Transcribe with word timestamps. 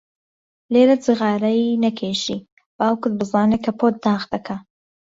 لێرە 0.73 0.95
جغارەی 1.05 1.79
نەکێشی، 1.85 2.37
باوکت 2.77 3.13
بزانێ 3.19 3.57
کەپووت 3.65 3.95
داغ 4.05 4.23
دەکا. 4.33 4.57